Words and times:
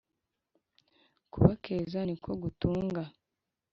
kubakeza 1.31 1.99
ni 2.07 2.15
ko 2.23 2.31
gutunga, 2.41 3.01